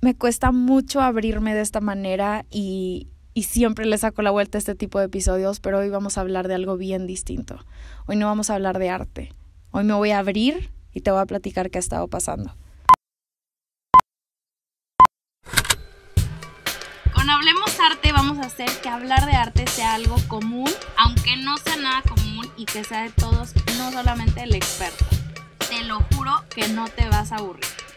[0.00, 4.60] me cuesta mucho abrirme de esta manera y, y siempre le saco la vuelta a
[4.60, 7.64] este tipo de episodios, pero hoy vamos a hablar de algo bien distinto.
[8.06, 9.32] Hoy no vamos a hablar de arte.
[9.70, 12.54] Hoy me voy a abrir y te voy a platicar qué ha estado pasando.
[17.12, 21.56] Con Hablemos Arte vamos a hacer que hablar de arte sea algo común, aunque no
[21.58, 25.04] sea nada común y que sea de todos, no solamente el experto.
[25.68, 27.87] Te lo juro que no te vas a aburrir.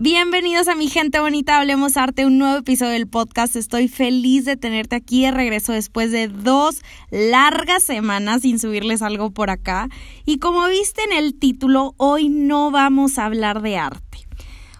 [0.00, 3.56] Bienvenidos a mi gente bonita, Hablemos Arte, un nuevo episodio del podcast.
[3.56, 9.32] Estoy feliz de tenerte aquí de regreso después de dos largas semanas sin subirles algo
[9.32, 9.88] por acá.
[10.24, 14.18] Y como viste en el título, hoy no vamos a hablar de arte.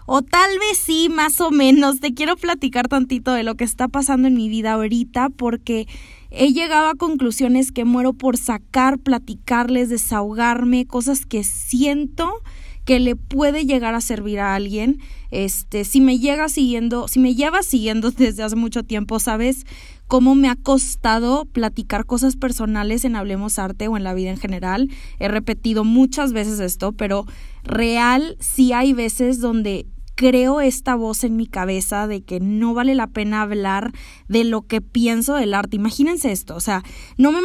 [0.05, 1.99] O tal vez sí, más o menos.
[1.99, 5.85] Te quiero platicar tantito de lo que está pasando en mi vida ahorita porque
[6.31, 12.41] he llegado a conclusiones que muero por sacar, platicarles, desahogarme, cosas que siento
[12.89, 14.97] que le puede llegar a servir a alguien.
[15.29, 19.67] Este, si me llega siguiendo, si me llevas siguiendo desde hace mucho tiempo, sabes
[20.07, 24.37] cómo me ha costado platicar cosas personales en Hablemos Arte o en la vida en
[24.37, 24.89] general.
[25.19, 27.27] He repetido muchas veces esto, pero
[27.63, 29.85] real sí hay veces donde
[30.19, 33.93] creo esta voz en mi cabeza de que no vale la pena hablar
[34.27, 35.77] de lo que pienso del arte.
[35.77, 36.83] Imagínense esto, o sea,
[37.15, 37.39] no me,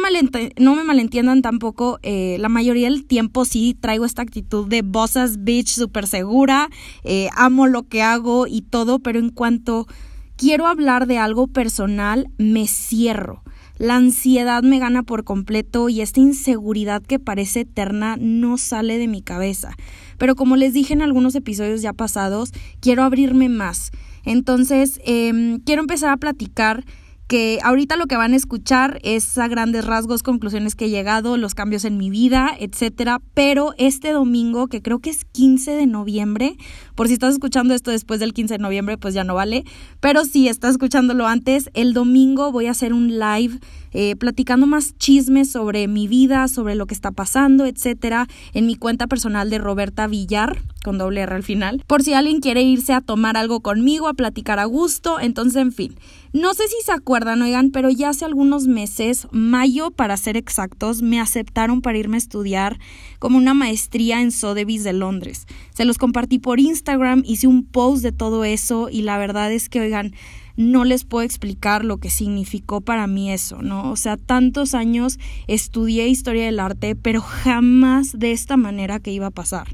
[0.57, 5.45] no me malentiendan tampoco, eh, la mayoría del tiempo sí traigo esta actitud de bossas
[5.45, 6.67] bitch súper segura,
[7.05, 9.87] eh, amo lo que hago y todo, pero en cuanto
[10.35, 13.41] quiero hablar de algo personal, me cierro.
[13.77, 19.07] La ansiedad me gana por completo y esta inseguridad que parece eterna no sale de
[19.07, 19.75] mi cabeza.
[20.17, 23.91] Pero como les dije en algunos episodios ya pasados, quiero abrirme más.
[24.23, 26.85] Entonces, em, quiero empezar a platicar
[27.27, 31.37] que ahorita lo que van a escuchar es a grandes rasgos conclusiones que he llegado,
[31.37, 35.87] los cambios en mi vida, etcétera, pero este domingo, que creo que es 15 de
[35.87, 36.55] noviembre,
[36.93, 39.63] por si estás escuchando esto después del 15 de noviembre, pues ya no vale,
[39.99, 43.59] pero si estás escuchándolo antes, el domingo voy a hacer un live
[43.97, 48.75] eh, platicando más chismes sobre mi vida, sobre lo que está pasando, etcétera, en mi
[48.75, 52.91] cuenta personal de Roberta Villar, con doble R al final, por si alguien quiere irse
[52.91, 55.95] a tomar algo conmigo, a platicar a gusto, entonces, en fin.
[56.33, 61.01] No sé si se acuerdan, oigan, pero ya hace algunos meses, mayo para ser exactos,
[61.01, 62.77] me aceptaron para irme a estudiar
[63.19, 65.47] como una maestría en Sotheby's de Londres.
[65.73, 69.69] Se los compartí por Instagram, hice un post de todo eso y la verdad es
[69.69, 70.13] que, oigan,
[70.57, 73.91] no les puedo explicar lo que significó para mí eso, ¿no?
[73.91, 79.27] O sea, tantos años estudié historia del arte, pero jamás de esta manera que iba
[79.27, 79.67] a pasar.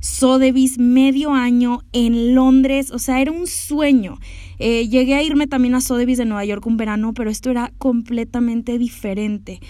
[0.00, 4.18] Sotheby's medio año en Londres, o sea, era un sueño.
[4.58, 7.72] Eh, llegué a irme también a Sotheby's de Nueva York un verano, pero esto era
[7.78, 9.60] completamente diferente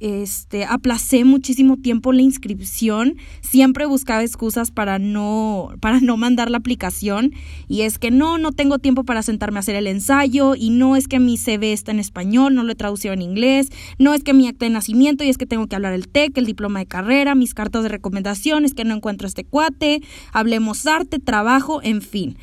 [0.00, 6.58] este, aplacé muchísimo tiempo la inscripción, siempre buscaba excusas para no, para no mandar la
[6.58, 7.32] aplicación
[7.68, 10.96] y es que no, no tengo tiempo para sentarme a hacer el ensayo y no
[10.96, 14.22] es que mi CV está en español, no lo he traducido en inglés, no es
[14.22, 16.80] que mi acta de nacimiento y es que tengo que hablar el TEC, el diploma
[16.80, 21.80] de carrera, mis cartas de recomendación, es que no encuentro este cuate, hablemos arte, trabajo,
[21.82, 22.36] en fin.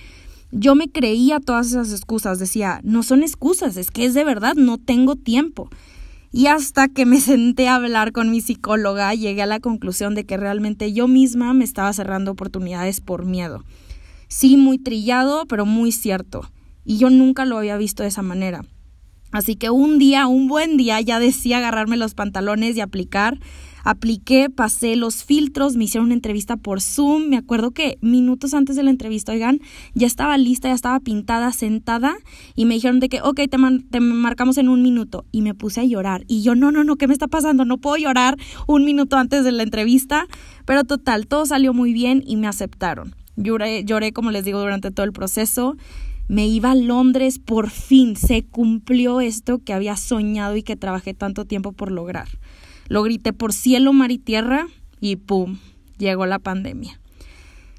[0.52, 4.56] Yo me creía todas esas excusas, decía, no son excusas, es que es de verdad,
[4.56, 5.70] no tengo tiempo.
[6.36, 10.26] Y hasta que me senté a hablar con mi psicóloga, llegué a la conclusión de
[10.26, 13.64] que realmente yo misma me estaba cerrando oportunidades por miedo.
[14.28, 16.52] Sí, muy trillado, pero muy cierto.
[16.84, 18.66] Y yo nunca lo había visto de esa manera.
[19.32, 23.40] Así que un día, un buen día, ya decía agarrarme los pantalones y aplicar
[23.86, 27.30] Apliqué, pasé los filtros, me hicieron una entrevista por Zoom.
[27.30, 29.62] Me acuerdo que minutos antes de la entrevista, oigan,
[29.94, 32.16] ya estaba lista, ya estaba pintada, sentada
[32.56, 33.58] y me dijeron de que, ok, te,
[33.92, 35.24] te marcamos en un minuto.
[35.32, 36.24] Y me puse a llorar.
[36.28, 37.64] Y yo, no, no, no, ¿qué me está pasando?
[37.64, 40.26] No puedo llorar un minuto antes de la entrevista.
[40.66, 43.16] Pero total, todo salió muy bien y me aceptaron.
[43.36, 45.78] Lloré, lloré como les digo, durante todo el proceso
[46.28, 51.14] me iba a Londres, por fin se cumplió esto que había soñado y que trabajé
[51.14, 52.28] tanto tiempo por lograr.
[52.88, 54.68] Lo grité por cielo, mar y tierra
[55.02, 55.58] y ¡pum!
[55.98, 57.00] llegó la pandemia.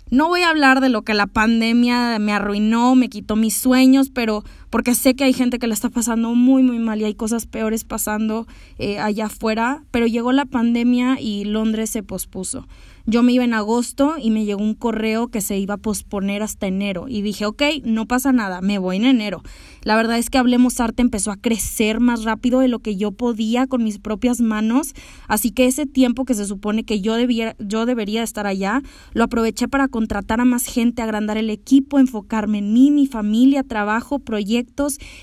[0.08, 4.10] No voy a hablar de lo que la pandemia me arruinó, me quitó mis sueños,
[4.10, 4.44] pero
[4.76, 7.46] porque sé que hay gente que le está pasando muy, muy mal y hay cosas
[7.46, 8.46] peores pasando
[8.76, 12.68] eh, allá afuera, pero llegó la pandemia y Londres se pospuso.
[13.08, 16.42] Yo me iba en agosto y me llegó un correo que se iba a posponer
[16.42, 19.42] hasta enero y dije, ok, no pasa nada, me voy en enero.
[19.82, 23.12] La verdad es que Hablemos Arte empezó a crecer más rápido de lo que yo
[23.12, 24.92] podía con mis propias manos,
[25.28, 28.82] así que ese tiempo que se supone que yo, debía, yo debería estar allá,
[29.14, 33.62] lo aproveché para contratar a más gente, agrandar el equipo, enfocarme en mí, mi familia,
[33.62, 34.65] trabajo, proyectos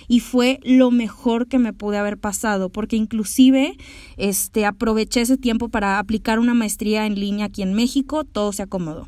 [0.07, 3.77] y fue lo mejor que me pude haber pasado, porque inclusive
[4.17, 8.63] este, aproveché ese tiempo para aplicar una maestría en línea aquí en México, todo se
[8.63, 9.07] acomodó.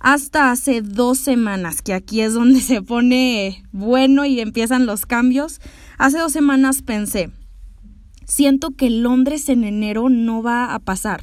[0.00, 5.60] hasta hace dos semanas, que aquí es donde se pone bueno y empiezan los cambios.
[5.96, 7.30] Hace dos semanas pensé,
[8.26, 11.22] siento que Londres en enero no va a pasar.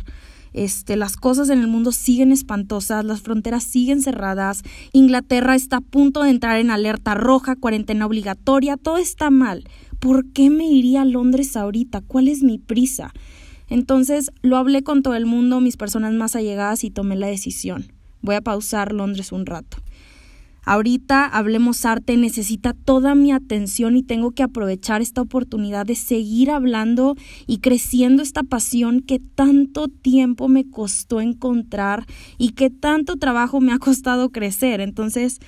[0.53, 4.63] Este, las cosas en el mundo siguen espantosas, las fronteras siguen cerradas,
[4.93, 9.65] Inglaterra está a punto de entrar en alerta roja, cuarentena obligatoria, todo está mal.
[9.99, 12.01] ¿Por qué me iría a Londres ahorita?
[12.01, 13.13] ¿Cuál es mi prisa?
[13.67, 17.91] Entonces lo hablé con todo el mundo, mis personas más allegadas y tomé la decisión.
[18.21, 19.77] Voy a pausar Londres un rato.
[20.65, 26.51] Ahorita Hablemos Arte necesita toda mi atención y tengo que aprovechar esta oportunidad de seguir
[26.51, 27.15] hablando
[27.47, 32.05] y creciendo esta pasión que tanto tiempo me costó encontrar
[32.37, 34.81] y que tanto trabajo me ha costado crecer.
[34.81, 35.39] Entonces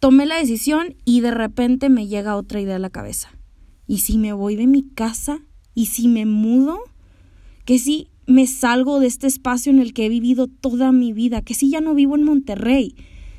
[0.00, 3.30] tomé la decisión y de repente me llega otra idea a la cabeza.
[3.86, 5.40] ¿Y si me voy de mi casa?
[5.74, 6.78] ¿Y si me mudo?
[7.64, 11.42] ¿Que si me salgo de este espacio en el que he vivido toda mi vida?
[11.42, 12.94] ¿Que si ya no vivo en Monterrey?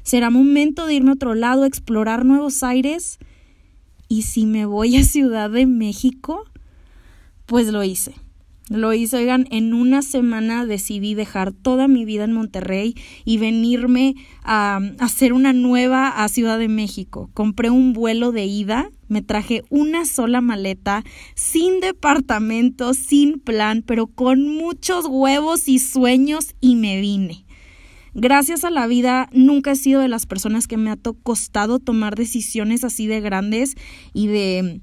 [0.06, 3.18] ¿Será momento de irme a otro lado, a explorar nuevos aires?
[4.07, 6.46] ¿Y si me voy a Ciudad de México?
[7.48, 8.13] Pues lo hice.
[8.69, 12.94] Lo hice, oigan, en una semana decidí dejar toda mi vida en Monterrey
[13.24, 14.13] y venirme
[14.44, 17.31] a, hacer una nueva a Ciudad de México.
[17.34, 21.04] Compré un vuelo de ida, me traje una sola maleta,
[21.34, 27.44] sin departamento, sin plan, pero con muchos huevos y sueños y me vine.
[28.15, 32.15] Gracias a la vida nunca he sido de las personas que me ha costado tomar
[32.15, 33.75] decisiones así de grandes
[34.13, 34.81] y de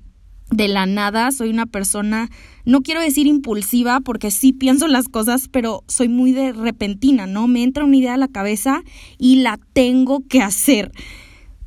[0.50, 2.28] de la nada, soy una persona,
[2.66, 7.48] no quiero decir impulsiva, porque sí pienso las cosas, pero soy muy de repentina, ¿no?
[7.48, 8.82] Me entra una idea a la cabeza
[9.16, 10.92] y la tengo que hacer.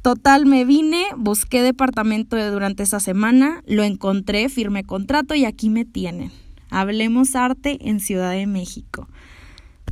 [0.03, 5.83] Total, me vine, busqué departamento durante esa semana, lo encontré, firmé contrato y aquí me
[5.83, 6.31] tienen.
[6.69, 9.07] Hablemos arte en Ciudad de México.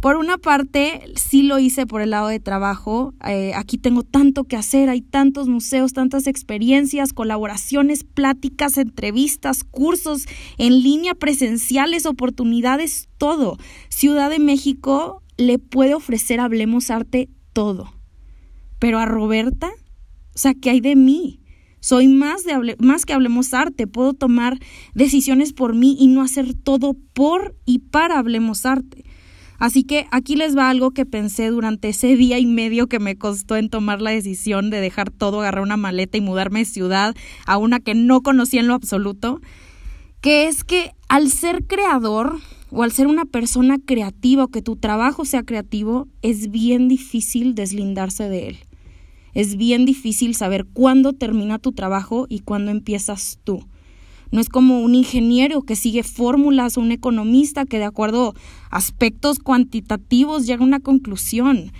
[0.03, 3.13] Por una parte, sí lo hice por el lado de trabajo.
[3.25, 10.25] Eh, aquí tengo tanto que hacer, hay tantos museos, tantas experiencias, colaboraciones, pláticas, entrevistas, cursos
[10.57, 13.57] en línea, presenciales, oportunidades, todo.
[13.87, 17.93] Ciudad de México le puede ofrecer Hablemos Arte todo.
[18.79, 19.71] Pero a Roberta,
[20.35, 21.39] o sea, ¿qué hay de mí?
[21.79, 24.59] Soy más, de más que Hablemos Arte, puedo tomar
[24.93, 29.05] decisiones por mí y no hacer todo por y para Hablemos Arte.
[29.63, 33.17] Así que aquí les va algo que pensé durante ese día y medio que me
[33.17, 37.15] costó en tomar la decisión de dejar todo, agarrar una maleta y mudarme de ciudad
[37.45, 39.39] a una que no conocía en lo absoluto,
[40.19, 42.39] que es que al ser creador
[42.71, 47.55] o al ser una persona creativa o que tu trabajo sea creativo, es bien difícil
[47.55, 48.57] deslindarse de él.
[49.33, 53.65] Es bien difícil saber cuándo termina tu trabajo y cuándo empiezas tú.
[54.33, 58.33] No es como un ingeniero que sigue fórmulas o un economista que de acuerdo
[58.71, 61.71] a aspectos cuantitativos llega a una conclusión.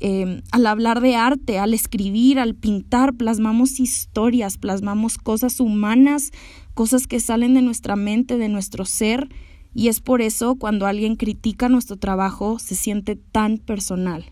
[0.00, 6.32] Eh, al hablar de arte, al escribir, al pintar, plasmamos historias, plasmamos cosas humanas,
[6.74, 9.28] cosas que salen de nuestra mente, de nuestro ser,
[9.72, 14.24] y es por eso cuando alguien critica nuestro trabajo se siente tan personal.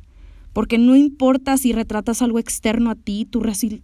[0.53, 3.41] Porque no importa si retratas algo externo a ti, tu,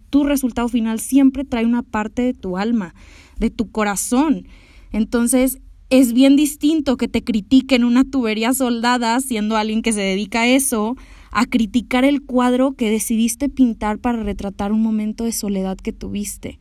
[0.09, 2.93] tu resultado final siempre trae una parte de tu alma
[3.37, 4.47] de tu corazón.
[4.91, 5.59] Entonces,
[5.89, 10.47] es bien distinto que te critiquen una tubería soldada, siendo alguien que se dedica a
[10.47, 10.95] eso,
[11.31, 16.59] a criticar el cuadro que decidiste pintar para retratar un momento de soledad que tuviste.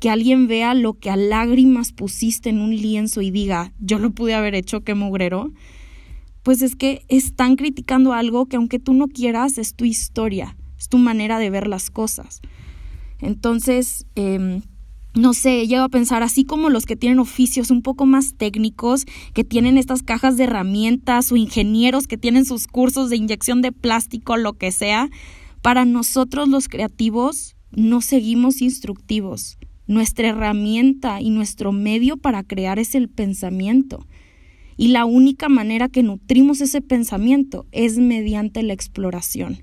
[0.00, 4.10] Que alguien vea lo que a lágrimas pusiste en un lienzo y diga, yo lo
[4.10, 5.52] pude haber hecho, qué mugrero.
[6.42, 10.88] Pues es que están criticando algo que aunque tú no quieras, es tu historia, es
[10.88, 12.40] tu manera de ver las cosas.
[13.20, 14.60] Entonces, eh,
[15.16, 19.06] no sé, llego a pensar, así como los que tienen oficios un poco más técnicos,
[19.32, 23.72] que tienen estas cajas de herramientas o ingenieros que tienen sus cursos de inyección de
[23.72, 25.08] plástico, lo que sea,
[25.62, 29.56] para nosotros los creativos no seguimos instructivos.
[29.86, 34.06] Nuestra herramienta y nuestro medio para crear es el pensamiento.
[34.76, 39.62] Y la única manera que nutrimos ese pensamiento es mediante la exploración.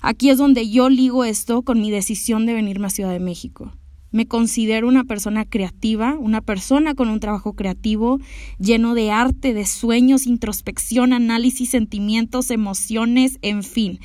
[0.00, 3.72] Aquí es donde yo ligo esto con mi decisión de venirme a Ciudad de México.
[4.10, 8.18] Me considero una persona creativa, una persona con un trabajo creativo,
[8.58, 14.00] lleno de arte, de sueños, introspección, análisis, sentimientos, emociones, en fin.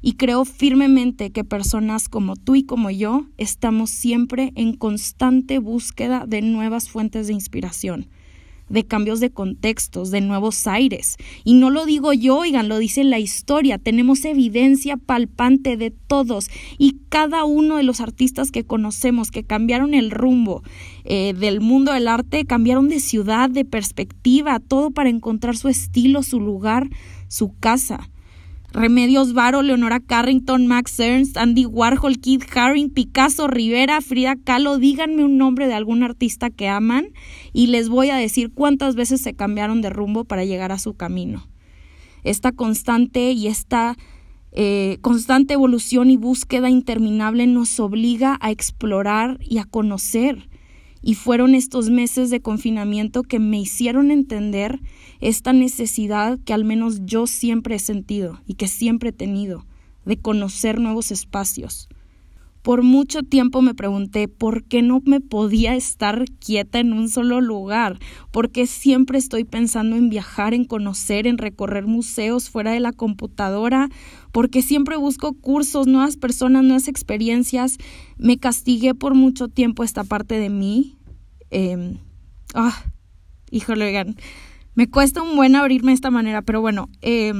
[0.00, 6.24] Y creo firmemente que personas como tú y como yo estamos siempre en constante búsqueda
[6.26, 8.08] de nuevas fuentes de inspiración
[8.68, 11.16] de cambios de contextos, de nuevos aires.
[11.44, 13.78] Y no lo digo yo, oigan, lo dice la historia.
[13.78, 19.94] Tenemos evidencia palpante de todos y cada uno de los artistas que conocemos que cambiaron
[19.94, 20.62] el rumbo
[21.04, 26.22] eh, del mundo del arte, cambiaron de ciudad, de perspectiva, todo para encontrar su estilo,
[26.22, 26.88] su lugar,
[27.28, 28.10] su casa.
[28.72, 35.24] Remedios Varo, Leonora Carrington, Max Ernst, Andy Warhol, Keith Haring, Picasso, Rivera, Frida Kahlo, díganme
[35.24, 37.08] un nombre de algún artista que aman
[37.54, 40.94] y les voy a decir cuántas veces se cambiaron de rumbo para llegar a su
[40.94, 41.48] camino.
[42.24, 43.96] Esta constante y esta
[44.52, 50.48] eh, constante evolución y búsqueda interminable nos obliga a explorar y a conocer.
[51.02, 54.80] Y fueron estos meses de confinamiento que me hicieron entender
[55.20, 59.64] esta necesidad que al menos yo siempre he sentido y que siempre he tenido
[60.04, 61.88] de conocer nuevos espacios.
[62.68, 67.40] Por mucho tiempo me pregunté por qué no me podía estar quieta en un solo
[67.40, 67.98] lugar,
[68.30, 72.92] por qué siempre estoy pensando en viajar, en conocer, en recorrer museos fuera de la
[72.92, 73.88] computadora,
[74.32, 77.78] porque siempre busco cursos, nuevas personas, nuevas experiencias.
[78.18, 80.98] Me castigué por mucho tiempo esta parte de mí.
[81.50, 81.96] Eh,
[82.52, 82.84] ah,
[83.50, 84.16] híjole, oigan,
[84.74, 87.32] me cuesta un buen abrirme de esta manera, pero bueno, eh,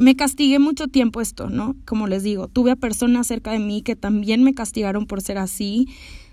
[0.00, 1.76] me castigué mucho tiempo esto, ¿no?
[1.84, 5.36] Como les digo, tuve a personas cerca de mí que también me castigaron por ser
[5.36, 5.88] así.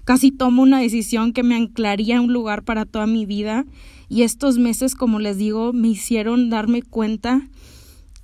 [0.05, 3.65] Casi tomo una decisión que me anclaría a un lugar para toda mi vida.
[4.07, 7.49] Y estos meses, como les digo, me hicieron darme cuenta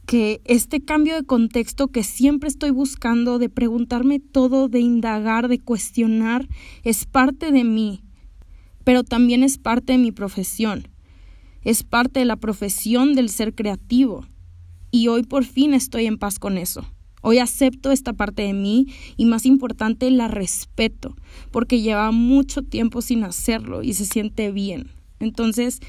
[0.05, 5.59] que este cambio de contexto que siempre estoy buscando, de preguntarme todo, de indagar, de
[5.59, 6.47] cuestionar,
[6.83, 8.01] es parte de mí,
[8.85, 10.87] pero también es parte de mi profesión
[11.63, 14.25] es parte de la profesión del ser creativo.
[14.95, 16.85] Y hoy por fin estoy en paz con eso.
[17.23, 21.15] Hoy acepto esta parte de mí y más importante la respeto,
[21.49, 24.91] porque lleva mucho tiempo sin hacerlo y se siente bien.
[25.19, 25.79] Entonces,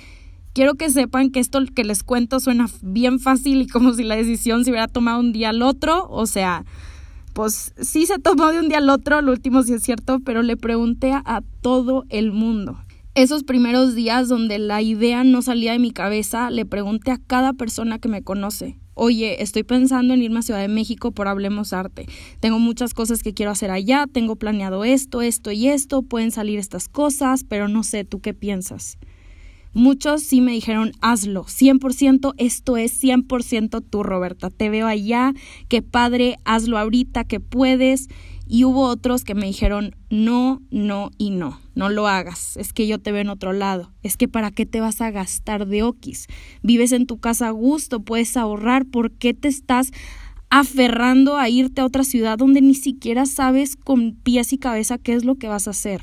[0.55, 4.17] quiero que sepan que esto que les cuento suena bien fácil y como si la
[4.17, 6.65] decisión se hubiera tomado un día al otro, o sea,
[7.35, 10.41] pues sí se tomó de un día al otro, lo último sí es cierto, pero
[10.41, 12.79] le pregunté a todo el mundo
[13.15, 17.53] esos primeros días donde la idea no salía de mi cabeza, le pregunté a cada
[17.53, 21.73] persona que me conoce, oye, estoy pensando en irme a Ciudad de México por Hablemos
[21.73, 22.07] Arte.
[22.41, 26.59] Tengo muchas cosas que quiero hacer allá, tengo planeado esto, esto y esto, pueden salir
[26.59, 28.99] estas cosas, pero no sé, ¿tú qué piensas?
[29.77, 35.35] Muchos sí me dijeron, hazlo, 100%, esto es 100% tú, Roberta, te veo allá,
[35.69, 38.09] qué padre, hazlo ahorita que puedes.
[38.47, 42.87] Y hubo otros que me dijeron, no, no y no, no lo hagas, es que
[42.87, 45.83] yo te veo en otro lado, es que para qué te vas a gastar de
[45.83, 46.27] okis,
[46.63, 49.93] vives en tu casa a gusto, puedes ahorrar, ¿por qué te estás
[50.51, 55.15] aferrando a irte a otra ciudad donde ni siquiera sabes con pies y cabeza qué
[55.15, 56.03] es lo que vas a hacer?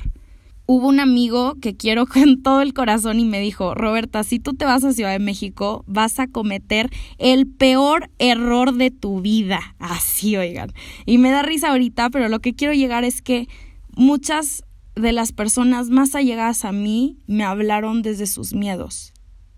[0.66, 4.54] Hubo un amigo que quiero con todo el corazón y me dijo, Roberta, si tú
[4.54, 9.60] te vas a Ciudad de México, vas a cometer el peor error de tu vida.
[9.78, 10.72] Así, oigan.
[11.06, 13.48] Y me da risa ahorita, pero lo que quiero llegar es que
[13.94, 14.64] muchas
[14.94, 19.12] de las personas más allegadas a mí me hablaron desde sus miedos.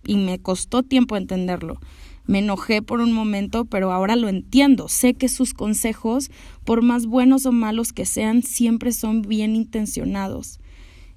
[0.07, 1.81] Y me costó tiempo entenderlo.
[2.27, 4.89] Me enojé por un momento, pero ahora lo entiendo.
[4.89, 6.31] Sé que sus consejos,
[6.65, 10.61] por más buenos o malos que sean, siempre son bien intencionados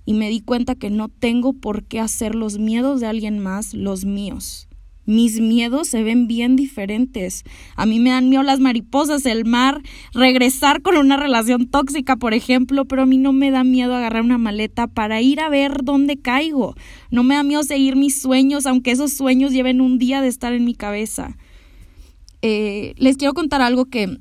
[0.07, 3.73] y me di cuenta que no tengo por qué hacer los miedos de alguien más
[3.73, 4.69] los míos.
[5.05, 7.43] Mis miedos se ven bien diferentes.
[7.75, 9.81] A mí me dan miedo las mariposas, el mar,
[10.13, 14.21] regresar con una relación tóxica, por ejemplo, pero a mí no me da miedo agarrar
[14.21, 16.75] una maleta para ir a ver dónde caigo.
[17.11, 20.53] No me da miedo seguir mis sueños, aunque esos sueños lleven un día de estar
[20.53, 21.37] en mi cabeza.
[22.41, 24.19] Eh, les quiero contar algo que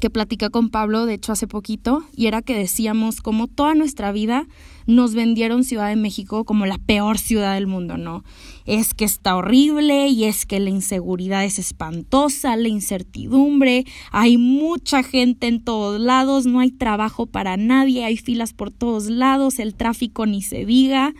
[0.00, 4.10] que platicé con Pablo, de hecho, hace poquito, y era que decíamos como toda nuestra
[4.10, 4.46] vida
[4.86, 8.24] nos vendieron Ciudad de México como la peor ciudad del mundo, ¿no?
[8.64, 15.02] Es que está horrible y es que la inseguridad es espantosa, la incertidumbre, hay mucha
[15.02, 19.74] gente en todos lados, no hay trabajo para nadie, hay filas por todos lados, el
[19.74, 21.14] tráfico ni se diga.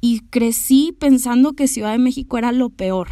[0.00, 3.08] Y crecí pensando que Ciudad de México era lo peor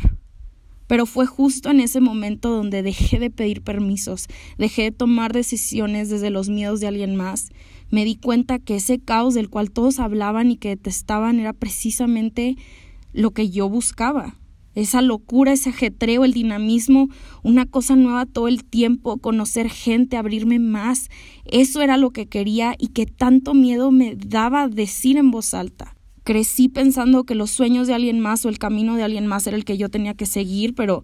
[0.89, 4.27] pero fue justo en ese momento donde dejé de pedir permisos,
[4.57, 7.51] dejé de tomar decisiones desde los miedos de alguien más.
[7.91, 12.57] Me di cuenta que ese caos del cual todos hablaban y que detestaban era precisamente
[13.13, 14.37] lo que yo buscaba.
[14.75, 17.09] Esa locura, ese ajetreo, el dinamismo,
[17.43, 21.09] una cosa nueva todo el tiempo, conocer gente, abrirme más.
[21.45, 25.95] Eso era lo que quería y que tanto miedo me daba decir en voz alta
[26.29, 29.57] crecí pensando que los sueños de alguien más o el camino de alguien más era
[29.57, 31.03] el que yo tenía que seguir, pero,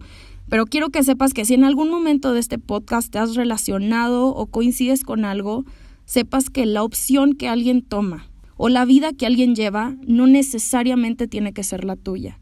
[0.49, 4.27] pero quiero que sepas que si en algún momento de este podcast te has relacionado
[4.27, 5.65] o coincides con algo,
[6.05, 11.27] sepas que la opción que alguien toma o la vida que alguien lleva no necesariamente
[11.27, 12.39] tiene que ser la tuya.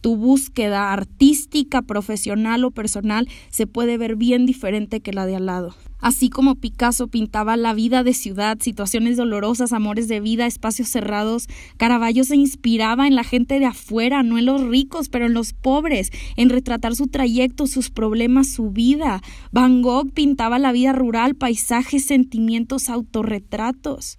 [0.00, 5.46] Tu búsqueda artística, profesional o personal se puede ver bien diferente que la de al
[5.46, 5.74] lado.
[6.00, 11.48] Así como Picasso pintaba la vida de ciudad, situaciones dolorosas, amores de vida, espacios cerrados,
[11.76, 15.52] Caravaggio se inspiraba en la gente de afuera, no en los ricos, pero en los
[15.52, 19.22] pobres, en retratar su trayecto, sus problemas, su vida.
[19.52, 24.18] Van Gogh pintaba la vida rural, paisajes, sentimientos, autorretratos.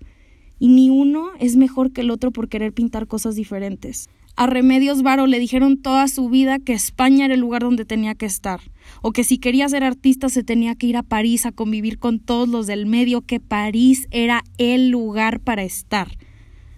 [0.59, 4.09] Y ni uno es mejor que el otro por querer pintar cosas diferentes.
[4.41, 8.15] A Remedios Varo le dijeron toda su vida que España era el lugar donde tenía
[8.15, 8.59] que estar,
[9.03, 12.19] o que si quería ser artista se tenía que ir a París a convivir con
[12.19, 16.17] todos los del medio, que París era el lugar para estar,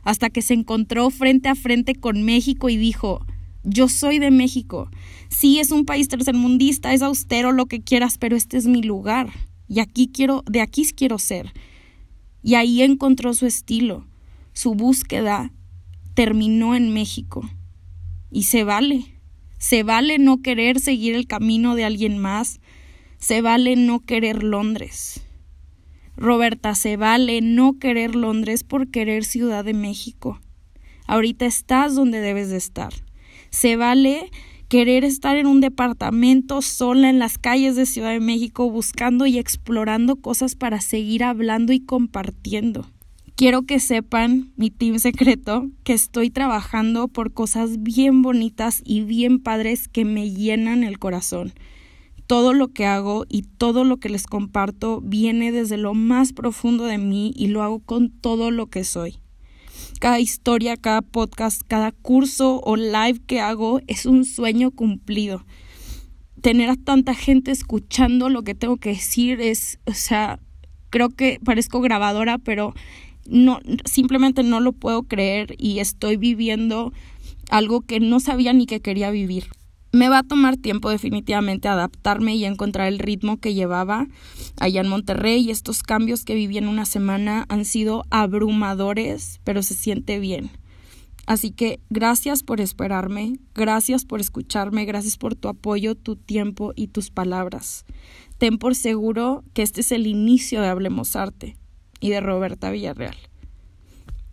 [0.02, 3.26] hasta que se encontró frente a frente con México y dijo
[3.64, 4.92] yo soy de México.
[5.30, 9.30] Sí, es un país tercermundista, es austero, lo que quieras, pero este es mi lugar.
[9.70, 11.54] Y aquí quiero, de aquí quiero ser.
[12.42, 14.06] Y ahí encontró su estilo,
[14.52, 15.54] su búsqueda,
[16.14, 17.50] terminó en México.
[18.32, 19.06] Y se vale.
[19.58, 22.60] Se vale no querer seguir el camino de alguien más.
[23.18, 25.26] Se vale no querer Londres.
[26.16, 30.40] Roberta, se vale no querer Londres por querer Ciudad de México.
[31.08, 32.94] Ahorita estás donde debes de estar.
[33.50, 34.30] Se vale
[34.68, 39.38] querer estar en un departamento sola en las calles de Ciudad de México buscando y
[39.38, 42.88] explorando cosas para seguir hablando y compartiendo.
[43.36, 49.40] Quiero que sepan, mi team secreto, que estoy trabajando por cosas bien bonitas y bien
[49.40, 51.52] padres que me llenan el corazón.
[52.28, 56.86] Todo lo que hago y todo lo que les comparto viene desde lo más profundo
[56.86, 59.18] de mí y lo hago con todo lo que soy.
[60.00, 65.44] Cada historia, cada podcast, cada curso o live que hago es un sueño cumplido.
[66.42, 70.40] Tener a tanta gente escuchando lo que tengo que decir es, o sea,
[70.92, 72.76] creo que parezco grabadora, pero
[73.26, 76.94] no, simplemente no lo puedo creer y estoy viviendo
[77.50, 79.46] algo que no sabía ni que quería vivir.
[79.92, 84.08] Me va a tomar tiempo definitivamente adaptarme y encontrar el ritmo que llevaba
[84.60, 89.62] allá en Monterrey y estos cambios que viví en una semana han sido abrumadores, pero
[89.62, 90.50] se siente bien.
[91.28, 96.88] Así que gracias por esperarme, gracias por escucharme, gracias por tu apoyo, tu tiempo y
[96.88, 97.86] tus palabras.
[98.40, 101.56] Ten por seguro que este es el inicio de Hablemos Arte
[102.04, 103.16] y de Roberta Villarreal.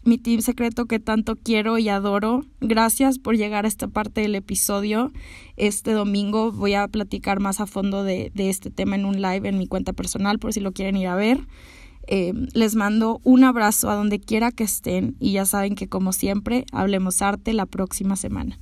[0.03, 2.45] Mi team secreto que tanto quiero y adoro.
[2.61, 5.13] Gracias por llegar a esta parte del episodio.
[5.57, 9.57] Este domingo voy a platicar más a fondo de, este tema en un live en
[9.57, 11.47] mi cuenta personal por si lo quieren ir a ver.
[12.09, 16.13] Eh, les mando un abrazo a donde quiera que estén y ya saben que como
[16.13, 18.59] siempre hablemos arte la próxima semana.